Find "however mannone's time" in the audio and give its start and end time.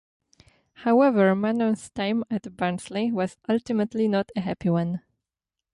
0.77-2.23